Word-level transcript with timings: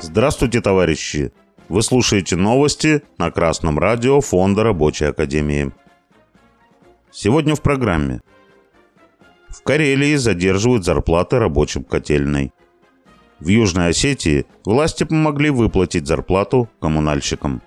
Здравствуйте, 0.00 0.60
товарищи! 0.60 1.32
Вы 1.68 1.82
слушаете 1.82 2.36
новости 2.36 3.02
на 3.18 3.30
Красном 3.30 3.78
радио 3.78 4.20
Фонда 4.20 4.64
Рабочей 4.64 5.04
Академии. 5.04 5.70
Сегодня 7.12 7.54
в 7.54 7.62
программе. 7.62 8.20
В 9.48 9.62
Карелии 9.62 10.16
задерживают 10.16 10.84
зарплаты 10.84 11.38
рабочим 11.38 11.84
котельной. 11.84 12.52
В 13.38 13.48
Южной 13.48 13.88
Осетии 13.88 14.46
власти 14.64 15.04
помогли 15.04 15.50
выплатить 15.50 16.06
зарплату 16.06 16.68
коммунальщикам. 16.80 17.62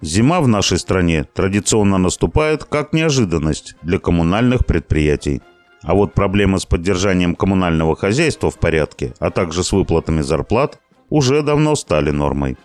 Зима 0.00 0.40
в 0.40 0.48
нашей 0.48 0.78
стране 0.78 1.24
традиционно 1.24 1.98
наступает 1.98 2.64
как 2.64 2.92
неожиданность 2.92 3.76
для 3.82 3.98
коммунальных 3.98 4.66
предприятий. 4.66 5.40
А 5.86 5.94
вот 5.94 6.14
проблемы 6.14 6.58
с 6.58 6.66
поддержанием 6.66 7.36
коммунального 7.36 7.94
хозяйства 7.94 8.50
в 8.50 8.58
порядке, 8.58 9.14
а 9.20 9.30
также 9.30 9.62
с 9.62 9.70
выплатами 9.70 10.20
зарплат 10.20 10.80
уже 11.10 11.42
давно 11.42 11.76
стали 11.76 12.10
нормой. 12.10 12.56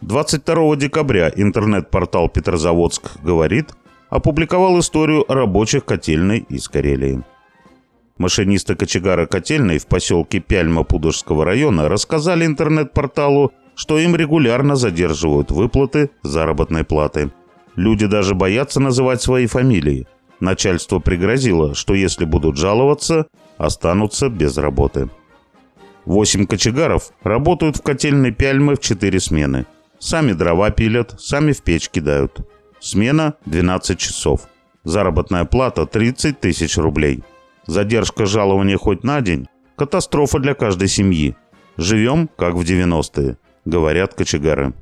22 0.00 0.76
декабря 0.76 1.32
интернет-портал 1.34 2.28
«Петрозаводск 2.28 3.22
говорит» 3.22 3.70
опубликовал 4.10 4.80
историю 4.80 5.24
рабочих 5.28 5.84
котельной 5.84 6.40
из 6.48 6.68
Карелии. 6.68 7.22
Машинисты 8.18 8.74
кочегара 8.74 9.26
котельной 9.26 9.78
в 9.78 9.86
поселке 9.86 10.40
Пяльма 10.40 10.82
Пудожского 10.82 11.44
района 11.44 11.88
рассказали 11.88 12.46
интернет-порталу, 12.46 13.52
что 13.76 13.98
им 13.98 14.16
регулярно 14.16 14.74
задерживают 14.74 15.52
выплаты 15.52 16.10
заработной 16.22 16.82
платы. 16.82 17.30
Люди 17.76 18.06
даже 18.06 18.34
боятся 18.34 18.80
называть 18.80 19.22
свои 19.22 19.46
фамилии. 19.46 20.08
Начальство 20.40 20.98
пригрозило, 20.98 21.74
что 21.74 21.94
если 21.94 22.24
будут 22.24 22.56
жаловаться, 22.56 23.26
останутся 23.56 24.28
без 24.28 24.56
работы. 24.58 25.08
Восемь 26.04 26.46
кочегаров 26.46 27.10
работают 27.22 27.76
в 27.76 27.82
котельной 27.82 28.30
Пяльмы 28.30 28.76
в 28.76 28.80
четыре 28.80 29.18
смены. 29.18 29.66
Сами 29.98 30.32
дрова 30.32 30.70
пилят, 30.70 31.14
сами 31.18 31.52
в 31.52 31.62
печь 31.62 31.88
кидают. 31.88 32.38
Смена 32.80 33.34
12 33.46 33.98
часов. 33.98 34.42
Заработная 34.84 35.44
плата 35.44 35.86
30 35.86 36.38
тысяч 36.38 36.76
рублей. 36.76 37.24
Задержка 37.66 38.26
жалования 38.26 38.76
хоть 38.76 39.02
на 39.02 39.20
день– 39.20 39.48
катастрофа 39.76 40.38
для 40.38 40.54
каждой 40.54 40.86
семьи. 40.86 41.34
Живем, 41.76 42.28
как 42.36 42.54
в 42.54 42.60
90-е, 42.60 43.38
говорят 43.64 44.14
кочегары. 44.14 44.74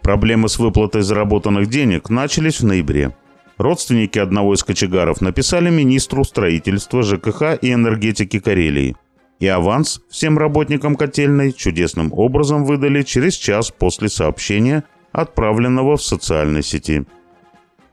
Проблемы 0.00 0.48
с 0.48 0.58
выплатой 0.58 1.02
заработанных 1.02 1.68
денег 1.68 2.08
начались 2.08 2.60
в 2.60 2.66
ноябре. 2.66 3.14
Родственники 3.60 4.18
одного 4.18 4.54
из 4.54 4.64
кочегаров 4.64 5.20
написали 5.20 5.70
министру 5.70 6.24
строительства, 6.24 7.02
ЖКХ 7.02 7.58
и 7.62 7.72
энергетики 7.72 8.40
Карелии– 8.40 8.96
и 9.40 9.46
аванс 9.46 10.00
всем 10.10 10.38
работникам 10.38 10.94
котельной 10.94 11.52
чудесным 11.52 12.12
образом 12.12 12.64
выдали 12.64 13.02
через 13.02 13.34
час 13.34 13.70
после 13.70 14.08
сообщения, 14.08 14.84
отправленного 15.12 15.96
в 15.96 16.02
социальной 16.02 16.62
сети. 16.62 17.04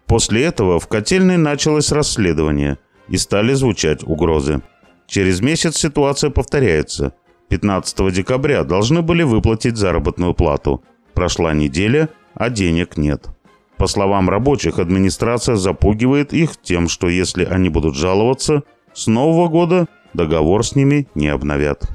После 0.05 0.43
этого 0.43 0.79
в 0.79 0.87
котельной 0.87 1.37
началось 1.37 1.91
расследование 1.91 2.77
и 3.07 3.17
стали 3.17 3.53
звучать 3.53 4.03
угрозы. 4.03 4.61
Через 5.07 5.41
месяц 5.41 5.77
ситуация 5.77 6.29
повторяется. 6.29 7.13
15 7.49 8.13
декабря 8.13 8.65
должны 8.65 9.01
были 9.01 9.23
выплатить 9.23 9.77
заработную 9.77 10.33
плату. 10.33 10.83
Прошла 11.13 11.53
неделя, 11.53 12.09
а 12.33 12.49
денег 12.49 12.97
нет. 12.97 13.29
По 13.77 13.87
словам 13.87 14.29
рабочих, 14.29 14.79
администрация 14.79 15.55
запугивает 15.55 16.33
их 16.33 16.57
тем, 16.61 16.89
что 16.89 17.07
если 17.07 17.45
они 17.45 17.69
будут 17.69 17.95
жаловаться, 17.95 18.63
с 18.93 19.07
Нового 19.07 19.47
года 19.47 19.87
договор 20.13 20.65
с 20.65 20.75
ними 20.75 21.07
не 21.13 21.27
обновят. 21.27 21.87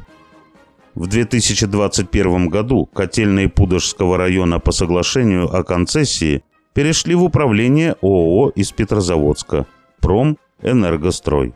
В 0.94 1.06
2021 1.06 2.48
году 2.48 2.86
котельные 2.86 3.48
Пудожского 3.48 4.16
района 4.16 4.60
по 4.60 4.72
соглашению 4.72 5.52
о 5.52 5.64
концессии 5.64 6.44
перешли 6.74 7.14
в 7.14 7.24
управление 7.24 7.96
ООО 8.02 8.50
из 8.50 8.72
Петрозаводска 8.72 9.66
«Пром 10.00 10.36
Энергострой». 10.62 11.54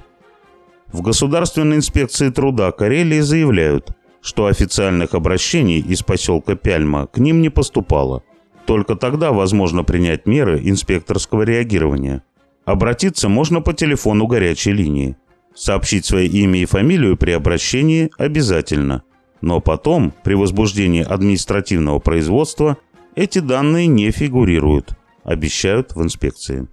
В 0.88 1.02
Государственной 1.02 1.76
инспекции 1.76 2.30
труда 2.30 2.72
Карелии 2.72 3.20
заявляют, 3.20 3.90
что 4.22 4.46
официальных 4.46 5.14
обращений 5.14 5.78
из 5.80 6.02
поселка 6.02 6.56
Пяльма 6.56 7.06
к 7.06 7.18
ним 7.18 7.40
не 7.40 7.50
поступало. 7.50 8.22
Только 8.66 8.96
тогда 8.96 9.32
возможно 9.32 9.84
принять 9.84 10.26
меры 10.26 10.60
инспекторского 10.62 11.42
реагирования. 11.42 12.22
Обратиться 12.64 13.28
можно 13.28 13.60
по 13.60 13.72
телефону 13.72 14.26
горячей 14.26 14.72
линии 14.72 15.16
Сообщить 15.56 16.04
свое 16.04 16.26
имя 16.26 16.60
и 16.60 16.66
фамилию 16.66 17.16
при 17.16 17.30
обращении 17.30 18.10
обязательно. 18.18 19.02
Но 19.40 19.60
потом, 19.60 20.12
при 20.22 20.34
возбуждении 20.34 21.02
административного 21.02 21.98
производства, 21.98 22.76
эти 23.14 23.38
данные 23.38 23.86
не 23.86 24.10
фигурируют, 24.10 24.90
обещают 25.24 25.96
в 25.96 26.02
инспекции. 26.02 26.68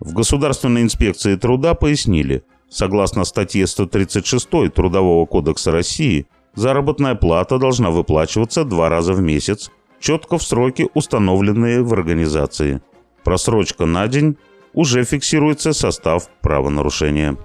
В 0.00 0.12
Государственной 0.12 0.82
инспекции 0.82 1.36
труда 1.36 1.74
пояснили, 1.74 2.42
согласно 2.68 3.24
статье 3.24 3.64
136 3.68 4.74
Трудового 4.74 5.24
кодекса 5.24 5.70
России, 5.70 6.26
заработная 6.56 7.14
плата 7.14 7.58
должна 7.58 7.90
выплачиваться 7.90 8.64
два 8.64 8.88
раза 8.88 9.12
в 9.12 9.20
месяц, 9.20 9.70
четко 10.04 10.36
в 10.36 10.42
сроки, 10.42 10.86
установленные 10.92 11.82
в 11.82 11.94
организации. 11.94 12.82
Просрочка 13.24 13.86
на 13.86 14.06
день 14.06 14.36
уже 14.74 15.02
фиксируется 15.02 15.72
состав 15.72 16.28
правонарушения. 16.42 17.38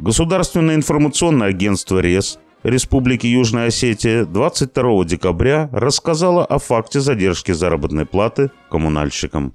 Государственное 0.00 0.74
информационное 0.74 1.48
агентство 1.48 2.00
РЕС 2.00 2.40
Республики 2.64 3.28
Южная 3.28 3.68
Осетия 3.68 4.24
22 4.24 5.04
декабря 5.04 5.68
рассказало 5.72 6.44
о 6.44 6.58
факте 6.58 6.98
задержки 6.98 7.52
заработной 7.52 8.04
платы 8.04 8.50
коммунальщикам. 8.68 9.54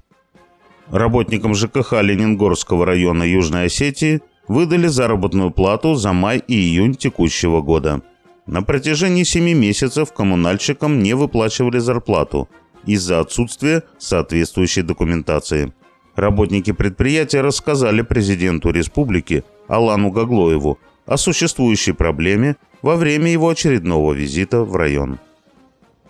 Работникам 0.89 1.53
ЖКХ 1.53 2.01
Ленингорского 2.01 2.85
района 2.85 3.23
Южной 3.23 3.65
Осетии 3.65 4.21
выдали 4.47 4.87
заработную 4.87 5.51
плату 5.51 5.95
за 5.95 6.13
май 6.13 6.41
и 6.47 6.53
июнь 6.53 6.95
текущего 6.95 7.59
года. 7.59 8.01
На 8.47 8.61
протяжении 8.61 9.23
7 9.23 9.53
месяцев 9.53 10.13
коммунальщикам 10.13 11.03
не 11.03 11.13
выплачивали 11.13 11.79
зарплату 11.79 12.47
из-за 12.85 13.19
отсутствия 13.19 13.83
соответствующей 13.97 14.83
документации. 14.83 15.73
Работники 16.15 16.71
предприятия 16.71 17.41
рассказали 17.41 18.01
президенту 18.01 18.71
республики– 18.71 19.43
Алану 19.67 20.11
Гаглоеву 20.11 20.79
о 21.05 21.17
существующей 21.17 21.91
проблеме 21.91 22.55
во 22.81 22.95
время 22.95 23.29
его 23.29 23.49
очередного 23.49 24.13
визита 24.13 24.63
в 24.63 24.75
район. 24.77 25.19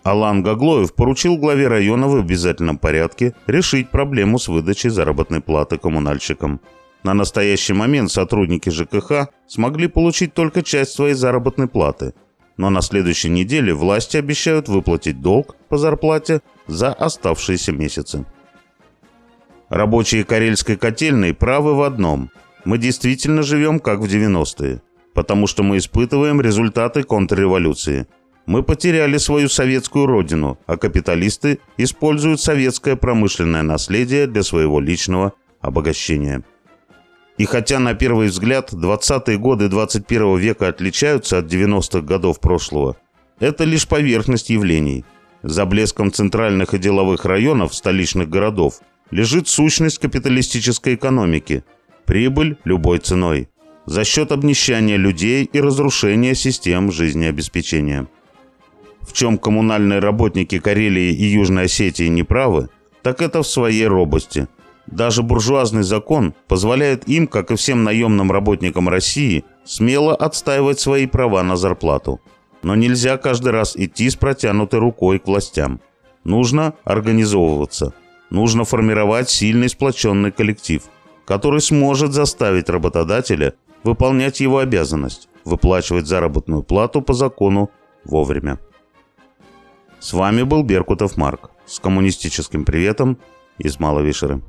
Алан 0.04 0.44
Гаглоев 0.44 0.94
поручил 0.94 1.38
главе 1.38 1.68
района 1.68 2.08
в 2.08 2.16
обязательном 2.16 2.78
порядке 2.78 3.34
решить 3.48 3.90
проблему 3.90 4.38
с 4.38 4.48
выдачей 4.48 4.92
заработной 4.92 5.42
платы 5.42 5.78
коммунальщикам. 5.80 6.62
На 7.04 7.14
настоящий 7.14 7.74
момент 7.74 8.12
сотрудники 8.12 8.70
ЖКХ 8.70 9.30
смогли 9.48 9.88
получить 9.88 10.34
только 10.34 10.62
часть 10.62 10.92
своей 10.92 11.14
заработной 11.14 11.68
платы, 11.68 12.14
но 12.58 12.70
на 12.70 12.82
следующей 12.82 13.30
неделе 13.30 13.74
власти 13.74 14.18
обещают 14.18 14.68
выплатить 14.68 15.22
долг 15.22 15.56
по 15.70 15.78
зарплате 15.78 16.42
за 16.68 16.92
оставшиеся 16.92 17.72
месяцы. 17.72 18.26
Рабочие 19.70 20.24
Карельской 20.24 20.76
котельной 20.76 21.34
правы 21.34 21.76
в 21.76 21.82
одном– 21.82 22.30
мы 22.68 22.78
действительно 22.78 23.44
живем 23.44 23.80
как 23.80 24.00
в 24.00 24.06
90-е, 24.06 24.82
потому 25.14 25.48
что 25.48 25.64
мы 25.64 25.78
испытываем 25.78 26.42
результаты 26.42 27.04
контрреволюции. 27.04 28.08
Мы 28.46 28.62
потеряли 28.62 29.18
свою 29.20 29.48
советскую 29.48 30.06
родину, 30.06 30.60
а 30.66 30.76
капиталисты 30.76 31.60
используют 31.78 32.42
советское 32.42 32.98
промышленное 32.98 33.64
наследие 33.64 34.28
для 34.28 34.44
своего 34.44 34.82
личного 34.82 35.32
обогащения. 35.62 36.44
И 37.38 37.46
хотя 37.46 37.80
на 37.80 37.94
первый 37.94 38.28
взгляд 38.28 38.74
20-е 38.74 39.38
годы 39.38 39.70
21 39.70 40.38
века 40.38 40.68
отличаются 40.68 41.38
от 41.38 41.46
90-х 41.46 42.02
годов 42.02 42.40
прошлого, 42.40 42.98
это 43.40 43.64
лишь 43.64 43.88
поверхность 43.88 44.50
явлений. 44.50 45.06
За 45.44 45.66
блеском 45.66 46.12
центральных 46.12 46.74
и 46.74 46.80
деловых 46.80 47.26
районов 47.26 47.76
столичных 47.76 48.30
городов 48.30 48.80
лежит 49.12 49.48
сущность 49.48 50.00
капиталистической 50.00 50.96
экономики– 50.96 51.64
Прибыль 52.08 52.56
любой 52.64 53.00
ценой. 53.00 53.50
За 53.86 54.06
счет 54.06 54.32
обнищания 54.32 54.96
людей 54.96 55.44
и 55.44 55.60
разрушения 55.60 56.36
систем 56.36 56.90
жизнеобеспечения. 56.90 58.08
В 59.02 59.12
чем 59.12 59.38
коммунальные 59.38 60.00
работники 60.00 60.58
Карелии 60.58 61.14
и 61.14 61.26
Южной 61.26 61.66
Осетии 61.66 62.08
не 62.08 62.24
правы, 62.24 62.70
так 63.02 63.22
это 63.22 63.44
в 63.44 63.48
своей 63.48 63.88
робости. 63.88 64.48
Даже 64.88 65.22
буржуазный 65.22 65.84
закон 65.84 66.34
позволяет 66.48 67.08
им, 67.08 67.28
как 67.28 67.52
и 67.52 67.56
всем 67.56 67.84
наемным 67.84 68.32
работникам 68.32 68.90
России, 68.90 69.44
смело 69.66 70.16
отстаивать 70.16 70.80
свои 70.80 71.08
права 71.08 71.44
на 71.44 71.58
зарплату. 71.58 72.22
Но 72.64 72.76
нельзя 72.76 73.18
каждый 73.18 73.52
раз 73.52 73.76
идти 73.76 74.10
с 74.10 74.16
протянутой 74.16 74.80
рукой 74.80 75.20
к 75.20 75.28
властям. 75.28 75.82
Нужно 76.24 76.74
организовываться. 76.84 77.94
Нужно 78.30 78.66
формировать 78.66 79.30
сильный 79.30 79.70
сплоченный 79.70 80.32
коллектив– 80.32 80.82
который 81.28 81.60
сможет 81.60 82.14
заставить 82.14 82.70
работодателя 82.70 83.54
выполнять 83.84 84.40
его 84.40 84.60
обязанность, 84.60 85.28
выплачивать 85.44 86.08
заработную 86.08 86.64
плату 86.64 87.02
по 87.02 87.14
закону 87.14 87.70
вовремя. 88.06 88.60
С 90.00 90.14
вами 90.14 90.44
был 90.44 90.64
Беркутов 90.64 91.18
Марк 91.18 91.52
с 91.66 91.80
коммунистическим 91.80 92.64
приветом 92.64 93.18
из 93.58 93.78
Маловишеры. 93.78 94.42